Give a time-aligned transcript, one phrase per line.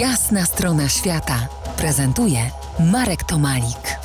[0.00, 1.48] Jasna strona świata
[1.78, 2.38] prezentuje
[2.92, 3.98] Marek Tomalik.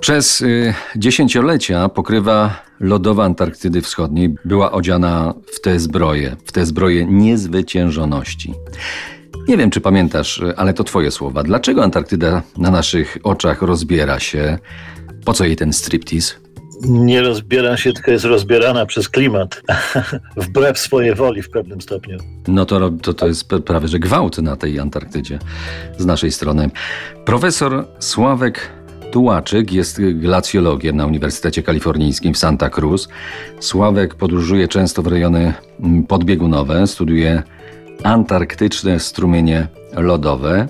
[0.00, 7.06] Przez y, dziesięciolecia pokrywa lodowa Antarktydy Wschodniej była odziana w te zbroje, w te zbroje
[7.06, 8.54] niezwyciężoności.
[9.48, 11.42] Nie wiem, czy pamiętasz, ale to twoje słowa.
[11.42, 14.58] Dlaczego Antarktyda na naszych oczach rozbiera się?
[15.24, 16.34] Po co jej ten striptease?
[16.82, 19.62] Nie rozbiera się, tylko jest rozbierana przez klimat.
[20.36, 22.18] Wbrew swojej woli w pewnym stopniu.
[22.48, 25.38] No to, to, to jest prawie, że gwałt na tej Antarktydzie
[25.98, 26.70] z naszej strony.
[27.24, 28.78] Profesor Sławek
[29.10, 33.08] Tułaczyk jest glacjologiem na Uniwersytecie Kalifornijskim w Santa Cruz.
[33.60, 37.42] Sławek podróżuje często w rejony mm, podbiegunowe, studiuje
[38.02, 40.68] antarktyczne strumienie lodowe,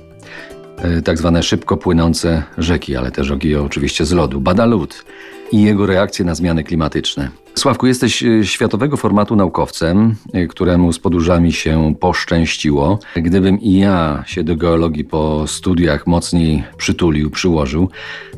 [1.05, 4.41] tak zwane szybko płynące rzeki, ale też ogije oczywiście z lodu.
[4.41, 5.05] Bada lód
[5.53, 7.31] i jego reakcje na zmiany klimatyczne.
[7.55, 12.99] Sławku, jesteś e, światowego formatu naukowcem, e, któremu z podróżami się poszczęściło.
[13.17, 17.91] Gdybym i ja się do geologii po studiach mocniej przytulił, przyłożył,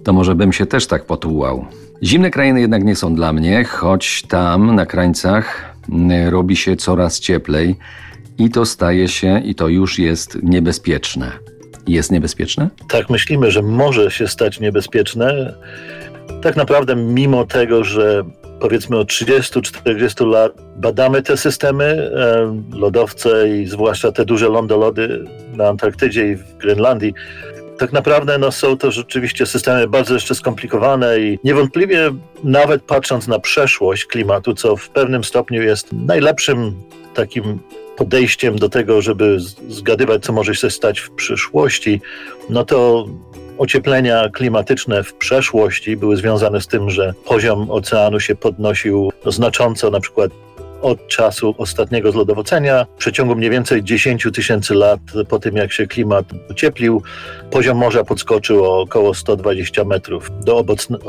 [0.05, 1.67] to może bym się też tak potułał.
[2.03, 5.75] Zimne krainy jednak nie są dla mnie, choć tam na krańcach
[6.29, 7.77] robi się coraz cieplej
[8.39, 11.33] i to staje się, i to już jest niebezpieczne.
[11.87, 12.69] Jest niebezpieczne?
[12.89, 15.55] Tak, myślimy, że może się stać niebezpieczne
[16.43, 18.25] tak naprawdę mimo tego, że
[18.61, 25.69] powiedzmy od 30-40 lat badamy te systemy, e, lodowce i zwłaszcza te duże lądolody na
[25.69, 27.15] Antarktydzie i w Grenlandii,
[27.79, 32.11] tak naprawdę no, są to rzeczywiście systemy bardzo jeszcze skomplikowane i niewątpliwie
[32.45, 36.75] nawet patrząc na przeszłość klimatu, co w pewnym stopniu jest najlepszym
[37.15, 37.59] takim
[38.01, 42.01] podejściem do tego, żeby zgadywać, co może się stać w przyszłości,
[42.51, 43.07] no to
[43.59, 50.01] ocieplenia klimatyczne w przeszłości były związane z tym, że poziom oceanu się podnosił znacząco, na
[50.01, 50.31] przykład
[50.83, 52.87] od czasu ostatniego zlodowocenia.
[52.95, 57.03] W przeciągu mniej więcej 10 tysięcy lat po tym, jak się klimat ocieplił,
[57.51, 60.65] poziom morza podskoczył o około 120 metrów do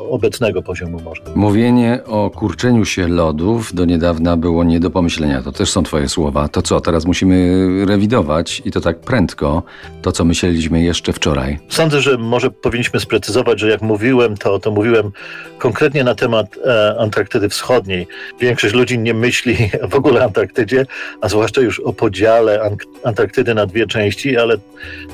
[0.10, 1.22] obecnego poziomu morza.
[1.36, 5.42] Mówienie o kurczeniu się lodów do niedawna było nie do pomyślenia.
[5.42, 6.48] To też są Twoje słowa.
[6.48, 9.64] To co, teraz musimy rewidować i to tak prędko,
[10.02, 11.60] to co myśleliśmy jeszcze wczoraj?
[11.70, 15.12] Sądzę, że może powinniśmy sprecyzować, że jak mówiłem, to, to mówiłem
[15.58, 18.08] konkretnie na temat e, Antarktydy Wschodniej.
[18.40, 19.61] Większość ludzi nie myśli
[19.92, 20.86] w ogóle Antarktydzie,
[21.22, 22.72] a zwłaszcza już o podziale
[23.04, 24.58] Antarktydy na dwie części, ale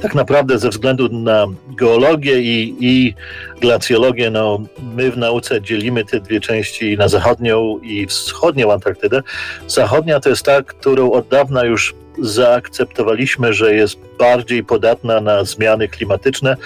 [0.02, 3.14] tak naprawdę ze względu na geologię i, i
[3.62, 4.60] glacjologię, no,
[4.96, 9.24] my w nauce dzielimy te dwie części na zachodnią i wschodnią Antarktydę.
[9.68, 15.88] Zachodnia to jest ta, którą od dawna już zaakceptowaliśmy, że jest bardziej podatna na zmiany
[15.88, 16.58] klimatyczne,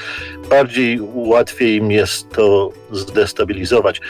[0.49, 4.01] bardziej łatwiej im jest to zdestabilizować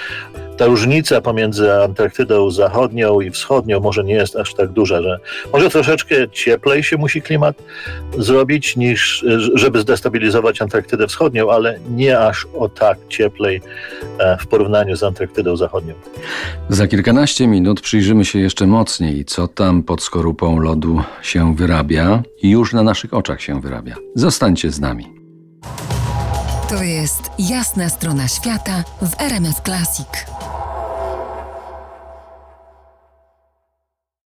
[0.62, 5.20] ta różnica pomiędzy Antarktydą zachodnią i wschodnią może nie jest aż tak duża, że
[5.54, 7.64] może troszeczkę cieplej się musi klimat
[8.18, 13.62] zrobić, niż żeby zdestabilizować Antarktydę wschodnią, ale nie aż o tak cieplej
[14.20, 15.94] e, w porównaniu z Antarktydą zachodnią.
[16.70, 22.50] Za kilkanaście minut przyjrzymy się jeszcze mocniej, co tam pod skorupą lodu się wyrabia i
[22.50, 23.96] już na naszych oczach się wyrabia.
[24.16, 25.06] Zostańcie z nami.
[26.70, 30.41] To jest jasna strona świata w RMS Classic.